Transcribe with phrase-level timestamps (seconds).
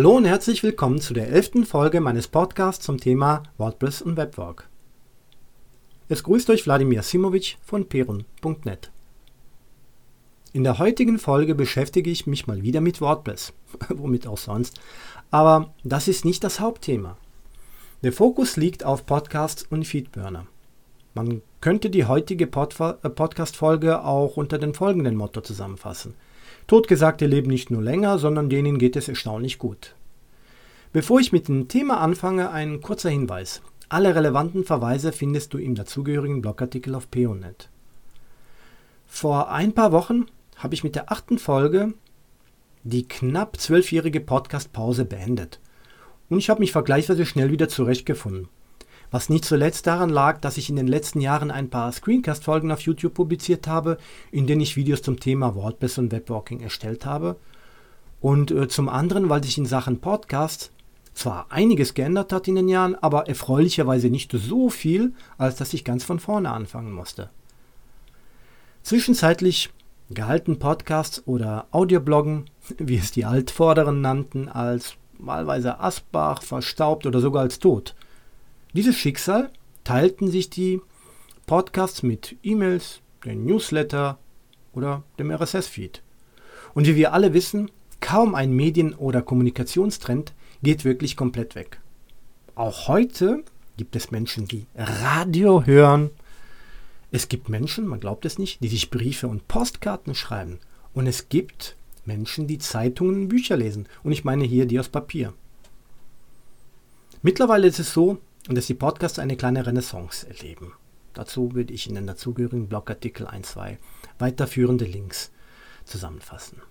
[0.00, 4.66] Hallo und herzlich willkommen zu der elften Folge meines Podcasts zum Thema WordPress und Webwork.
[6.08, 8.90] Es grüßt euch Wladimir Simovic von perun.net.
[10.54, 13.52] In der heutigen Folge beschäftige ich mich mal wieder mit WordPress,
[13.90, 14.80] womit auch sonst,
[15.30, 17.18] aber das ist nicht das Hauptthema.
[18.02, 20.46] Der Fokus liegt auf Podcasts und Feedburner.
[21.12, 26.14] Man könnte die heutige Pod äh, Podcast-Folge auch unter den folgenden Motto zusammenfassen.
[26.66, 29.94] Totgesagte leben nicht nur länger, sondern denen geht es erstaunlich gut.
[30.92, 33.62] Bevor ich mit dem Thema anfange, ein kurzer Hinweis.
[33.88, 37.68] Alle relevanten Verweise findest du im dazugehörigen Blogartikel auf peonet.
[39.06, 40.26] Vor ein paar Wochen
[40.56, 41.94] habe ich mit der achten Folge
[42.82, 45.60] die knapp zwölfjährige Podcast-Pause beendet.
[46.28, 48.48] Und ich habe mich vergleichsweise schnell wieder zurechtgefunden.
[49.12, 52.80] Was nicht zuletzt daran lag, dass ich in den letzten Jahren ein paar Screencast-Folgen auf
[52.80, 53.96] YouTube publiziert habe,
[54.32, 57.36] in denen ich Videos zum Thema WordPress und Webwalking erstellt habe.
[58.20, 60.72] Und äh, zum anderen, weil sich in Sachen Podcast
[61.14, 65.84] zwar einiges geändert hat in den Jahren, aber erfreulicherweise nicht so viel, als dass ich
[65.84, 67.30] ganz von vorne anfangen musste.
[68.82, 69.70] Zwischenzeitlich
[70.10, 72.46] gehalten Podcasts oder Audiobloggen,
[72.78, 77.94] wie es die Altvorderen nannten, als wahlweise Asbach, verstaubt oder sogar als tot.
[78.72, 79.50] Dieses Schicksal
[79.84, 80.80] teilten sich die
[81.46, 84.18] Podcasts mit E-Mails, dem Newsletter
[84.72, 86.02] oder dem RSS-Feed.
[86.74, 91.80] Und wie wir alle wissen, kaum ein Medien- oder Kommunikationstrend geht wirklich komplett weg.
[92.54, 93.44] Auch heute
[93.76, 96.10] gibt es Menschen, die Radio hören.
[97.10, 100.58] Es gibt Menschen, man glaubt es nicht, die sich Briefe und Postkarten schreiben.
[100.92, 103.88] Und es gibt Menschen, die Zeitungen und Bücher lesen.
[104.02, 105.32] Und ich meine hier die aus Papier.
[107.22, 110.72] Mittlerweile ist es so, dass die Podcasts eine kleine Renaissance erleben.
[111.14, 113.78] Dazu würde ich in den dazugehörigen Blogartikel ein, zwei
[114.18, 115.30] weiterführende Links
[115.84, 116.62] zusammenfassen.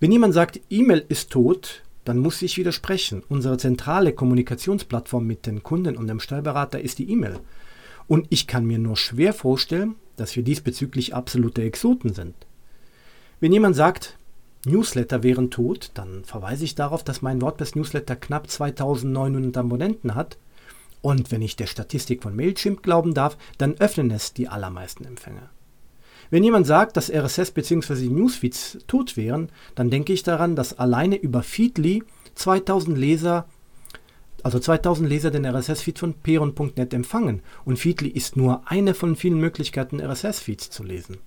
[0.00, 3.22] Wenn jemand sagt, E-Mail ist tot, dann muss ich widersprechen.
[3.28, 7.40] Unsere zentrale Kommunikationsplattform mit den Kunden und dem Steuerberater ist die E-Mail.
[8.06, 12.34] Und ich kann mir nur schwer vorstellen, dass wir diesbezüglich absolute Exoten sind.
[13.40, 14.16] Wenn jemand sagt,
[14.66, 20.38] Newsletter wären tot, dann verweise ich darauf, dass mein WordPress-Newsletter knapp 2900 Abonnenten hat.
[21.02, 25.50] Und wenn ich der Statistik von Mailchimp glauben darf, dann öffnen es die allermeisten Empfänger.
[26.34, 28.08] Wenn jemand sagt, dass RSS bzw.
[28.08, 32.02] Newsfeeds tot wären, dann denke ich daran, dass alleine über Feedly
[32.34, 33.46] 2000 Leser,
[34.42, 39.38] also 2000 Leser den RSS-Feed von peron.net empfangen und Feedly ist nur eine von vielen
[39.38, 41.18] Möglichkeiten, RSS-Feeds zu lesen.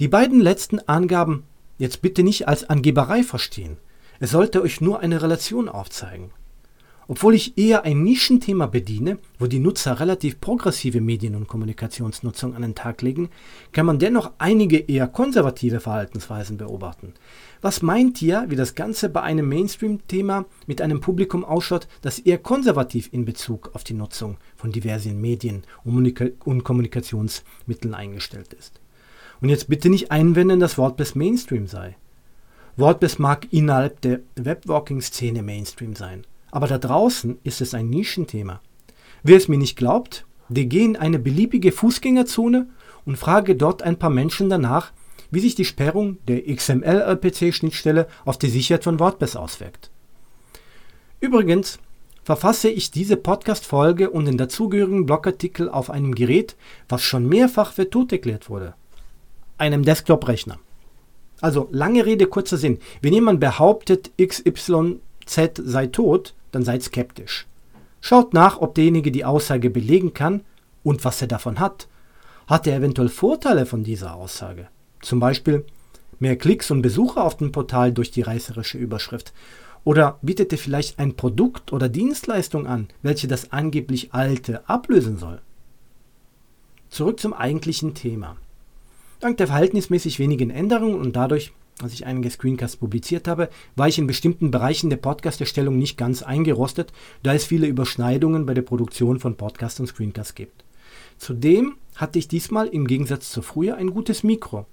[0.00, 1.44] Die beiden letzten Angaben
[1.78, 3.76] jetzt bitte nicht als Angeberei verstehen.
[4.18, 6.32] Es sollte euch nur eine Relation aufzeigen.
[7.10, 12.62] Obwohl ich eher ein Nischenthema bediene, wo die Nutzer relativ progressive Medien- und Kommunikationsnutzung an
[12.62, 13.30] den Tag legen,
[13.72, 17.14] kann man dennoch einige eher konservative Verhaltensweisen beobachten.
[17.62, 22.38] Was meint ihr, wie das Ganze bei einem Mainstream-Thema mit einem Publikum ausschaut, das eher
[22.38, 28.80] konservativ in Bezug auf die Nutzung von diversen Medien und Kommunikationsmitteln eingestellt ist?
[29.40, 31.96] Und jetzt bitte nicht einwenden, dass WordPress Mainstream sei.
[32.76, 38.60] WordPress mag innerhalb der Webwalking-Szene Mainstream sein, aber da draußen ist es ein Nischenthema.
[39.22, 42.68] Wer es mir nicht glaubt, der gehe in eine beliebige Fußgängerzone
[43.04, 44.92] und frage dort ein paar Menschen danach,
[45.30, 49.90] wie sich die Sperrung der XML-RPC-Schnittstelle auf die Sicherheit von WordPress auswirkt.
[51.20, 51.78] Übrigens
[52.24, 56.56] verfasse ich diese Podcast-Folge und den dazugehörigen Blogartikel auf einem Gerät,
[56.88, 58.74] was schon mehrfach für tot erklärt wurde
[59.60, 60.58] einem Desktop-Rechner.
[61.40, 62.78] Also lange Rede, kurzer Sinn.
[63.02, 65.00] Wenn jemand behauptet, XYZ
[65.56, 67.46] sei tot, dann seid skeptisch.
[68.00, 70.42] Schaut nach, ob derjenige die Aussage belegen kann
[70.82, 71.88] und was er davon hat.
[72.46, 74.68] Hat er eventuell Vorteile von dieser Aussage?
[75.02, 75.64] Zum Beispiel
[76.18, 79.32] mehr Klicks und Besucher auf dem Portal durch die reißerische Überschrift.
[79.84, 85.40] Oder bietet er vielleicht ein Produkt oder Dienstleistung an, welche das angeblich alte ablösen soll?
[86.90, 88.36] Zurück zum eigentlichen Thema.
[89.20, 93.98] Dank der verhältnismäßig wenigen Änderungen und dadurch, dass ich einige Screencasts publiziert habe, war ich
[93.98, 96.92] in bestimmten Bereichen der Podcast-Erstellung nicht ganz eingerostet,
[97.22, 100.64] da es viele Überschneidungen bei der Produktion von Podcasts und Screencasts gibt.
[101.18, 104.66] Zudem hatte ich diesmal im Gegensatz zu früher ein gutes Mikro.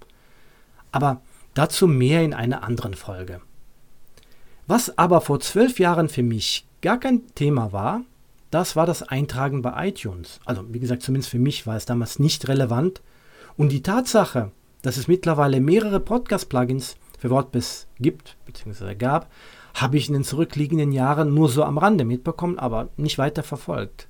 [0.91, 1.21] Aber
[1.53, 3.41] dazu mehr in einer anderen Folge.
[4.65, 8.03] Was aber vor zwölf Jahren für mich gar kein Thema war,
[8.51, 10.39] das war das Eintragen bei iTunes.
[10.45, 13.01] Also wie gesagt, zumindest für mich war es damals nicht relevant,
[13.57, 14.51] und die Tatsache,
[14.81, 18.95] dass es mittlerweile mehrere Podcast-Plugins für WordPress gibt bzw.
[18.95, 19.31] gab,
[19.73, 24.07] habe ich in den zurückliegenden Jahren nur so am Rande mitbekommen, aber nicht weiter verfolgt.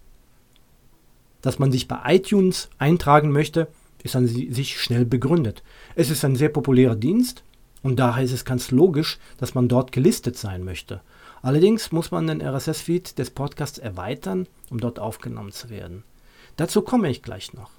[1.41, 3.67] Dass man sich bei iTunes eintragen möchte,
[4.03, 5.63] ist an sich schnell begründet.
[5.95, 7.43] Es ist ein sehr populärer Dienst,
[7.83, 11.01] Und daher ist es ganz logisch, dass man dort gelistet sein möchte.
[11.41, 16.03] Allerdings muss man den RSS-Feed des Podcasts erweitern, um dort aufgenommen zu werden.
[16.57, 17.71] Dazu komme ich gleich noch.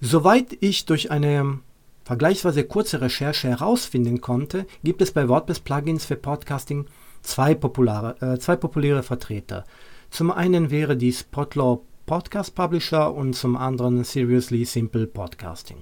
[0.00, 1.58] Soweit ich durch eine
[2.04, 6.86] vergleichsweise kurze Recherche herausfinden konnte, gibt es bei WordPress-Plugins für Podcasting
[7.22, 9.64] zwei, populare, äh, zwei populäre Vertreter.
[10.10, 15.78] Zum einen wäre dies Potlaw Podcast Publisher und zum anderen Seriously Simple Podcasting.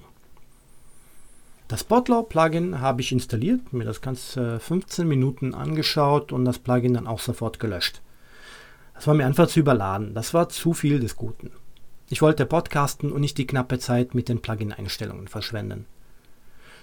[1.69, 6.95] Das Potlaw Plugin habe ich installiert, mir das Ganze 15 Minuten angeschaut und das Plugin
[6.95, 8.01] dann auch sofort gelöscht.
[8.95, 11.51] Das war mir einfach zu überladen, das war zu viel des Guten.
[12.09, 15.87] Ich wollte podcasten und nicht die knappe Zeit mit den Plugin-Einstellungen verschwenden.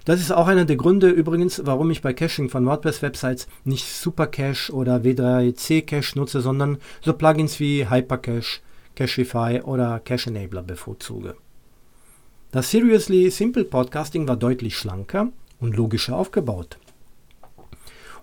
[0.03, 4.73] Das ist auch einer der Gründe übrigens, warum ich bei Caching von WordPress-Websites nicht Supercache
[4.73, 8.59] oder W3C Cache nutze, sondern so Plugins wie Hypercache,
[8.95, 11.37] Cachify oder Cache Enabler bevorzuge.
[12.51, 15.29] Das Seriously Simple Podcasting war deutlich schlanker
[15.61, 16.77] und logischer aufgebaut.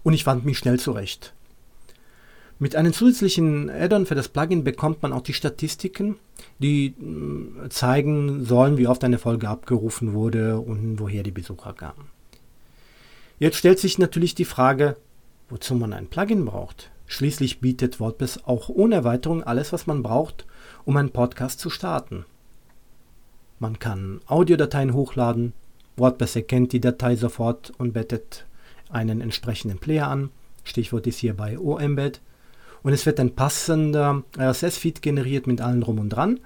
[0.02, 1.32] Und ich fand mich schnell zurecht.
[2.62, 6.16] Mit einem zusätzlichen Add-on für das Plugin bekommt man auch die Statistiken,
[6.58, 12.10] die mm, zeigen sollen, wie oft eine Folge abgerufen wurde und woher die Besucher kamen.
[13.38, 14.96] Jetzt stellt sich natürlich die Frage,
[15.48, 16.90] wozu man ein Plugin braucht.
[17.06, 20.44] Schließlich bietet WordPress auch ohne Erweiterung alles, was man braucht,
[20.84, 22.26] um einen Podcast zu starten.
[23.58, 25.54] Man kann Audiodateien hochladen,
[25.96, 28.44] WordPress erkennt die Datei sofort und bettet
[28.90, 30.28] einen entsprechenden Player an.
[30.62, 32.20] Stichwort ist hierbei OEmbed
[32.82, 36.40] und es wird ein passender RSS-Feed generiert mit allem drum und dran.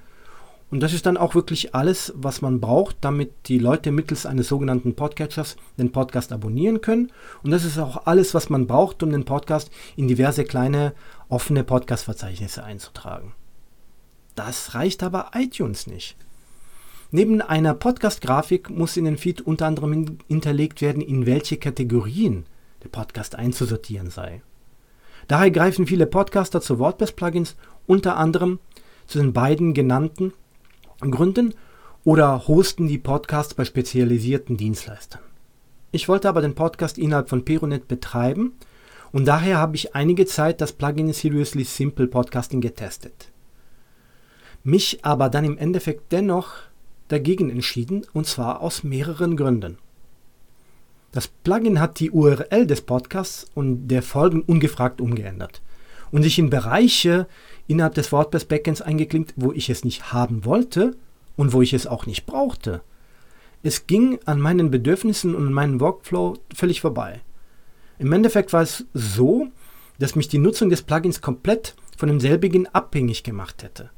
[0.70, 4.48] Und das ist dann auch wirklich alles, was man braucht, damit die Leute mittels eines
[4.48, 7.12] sogenannten Podcatchers den Podcast abonnieren können.
[7.44, 10.94] Und das ist auch alles, was man braucht, um den Podcast in diverse kleine
[11.28, 13.34] offene Podcast-Verzeichnisse einzutragen.
[14.34, 16.16] Das reicht aber iTunes nicht.
[17.12, 22.46] Neben einer Podcast-Grafik muss in den Feed unter anderem hinterlegt werden, in welche Kategorien
[22.82, 24.42] der Podcast einzusortieren sei.
[25.28, 27.56] Daher greifen viele Podcaster zu WordPress-Plugins
[27.86, 28.58] unter anderem
[29.06, 30.32] zu den beiden genannten
[31.00, 31.54] Gründen
[32.04, 35.20] oder hosten die Podcasts bei spezialisierten Dienstleistern.
[35.92, 38.52] Ich wollte aber den Podcast innerhalb von Peronet betreiben
[39.12, 43.30] und daher habe ich einige Zeit das Plugin Seriously Simple Podcasting getestet.
[44.64, 46.54] Mich aber dann im Endeffekt dennoch
[47.08, 49.78] dagegen entschieden und zwar aus mehreren Gründen.
[51.14, 55.62] Das Plugin hat die URL des Podcasts und der Folgen ungefragt umgeändert
[56.10, 57.28] und sich in Bereiche
[57.68, 60.96] innerhalb des WordPress Backends eingeklinkt, wo ich es nicht haben wollte
[61.36, 62.82] und wo ich es auch nicht brauchte.
[63.62, 67.20] Es ging an meinen Bedürfnissen und meinem Workflow völlig vorbei.
[68.00, 69.46] Im Endeffekt war es so,
[70.00, 73.90] dass mich die Nutzung des Plugins komplett von demselbigen abhängig gemacht hätte.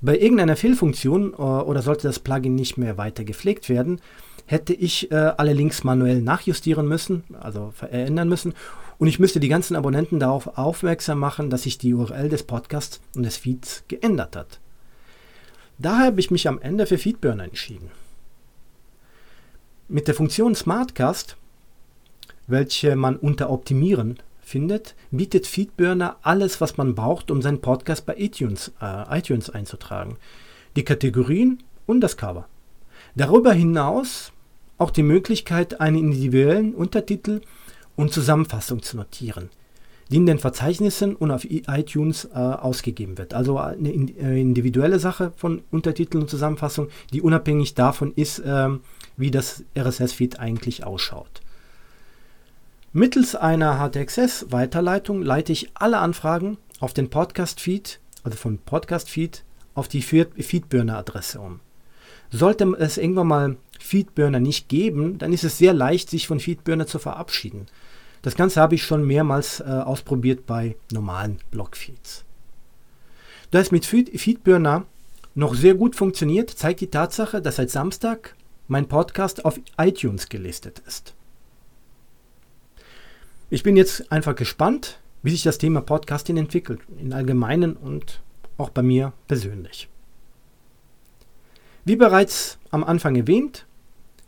[0.00, 4.00] Bei irgendeiner Fehlfunktion äh, oder sollte das Plugin nicht mehr weiter gepflegt werden,
[4.46, 8.54] hätte ich äh, alle Links manuell nachjustieren müssen, also verändern müssen.
[8.98, 13.00] Und ich müsste die ganzen Abonnenten darauf aufmerksam machen, dass sich die URL des Podcasts
[13.14, 14.60] und des Feeds geändert hat.
[15.78, 17.90] Daher habe ich mich am Ende für Feedburner entschieden.
[19.88, 21.36] Mit der Funktion Smartcast,
[22.46, 24.18] welche man unter Optimieren
[24.48, 30.16] findet, bietet Feedburner alles, was man braucht, um seinen Podcast bei iTunes, äh, iTunes einzutragen.
[30.76, 32.48] Die Kategorien und das Cover.
[33.14, 34.32] Darüber hinaus
[34.78, 37.40] auch die Möglichkeit, einen individuellen Untertitel
[37.96, 39.50] und Zusammenfassung zu notieren,
[40.10, 43.34] die in den Verzeichnissen und auf iTunes äh, ausgegeben wird.
[43.34, 48.68] Also eine äh, individuelle Sache von Untertitel und Zusammenfassung, die unabhängig davon ist, äh,
[49.16, 51.42] wie das RSS-Feed eigentlich ausschaut.
[52.94, 60.00] Mittels einer HTXS-Weiterleitung leite ich alle Anfragen auf den Podcast-Feed, also vom Podcast-Feed, auf die
[60.00, 61.60] Feedburner-Adresse um.
[62.30, 66.86] Sollte es irgendwann mal Feedburner nicht geben, dann ist es sehr leicht, sich von Feedburner
[66.86, 67.66] zu verabschieden.
[68.22, 72.24] Das Ganze habe ich schon mehrmals äh, ausprobiert bei normalen Blogfeeds.
[73.50, 74.86] Da es mit Feedburner
[75.34, 78.34] noch sehr gut funktioniert, zeigt die Tatsache, dass seit Samstag
[78.66, 81.14] mein Podcast auf iTunes gelistet ist.
[83.50, 88.20] Ich bin jetzt einfach gespannt, wie sich das Thema Podcasting entwickelt, im Allgemeinen und
[88.58, 89.88] auch bei mir persönlich.
[91.86, 93.64] Wie bereits am Anfang erwähnt,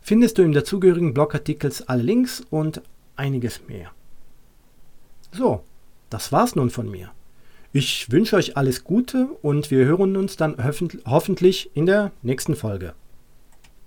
[0.01, 2.81] findest du im dazugehörigen Blogartikels alle Links und
[3.15, 3.91] einiges mehr.
[5.31, 5.63] So,
[6.09, 7.11] das war's nun von mir.
[7.73, 10.57] Ich wünsche euch alles Gute und wir hören uns dann
[11.05, 12.95] hoffentlich in der nächsten Folge.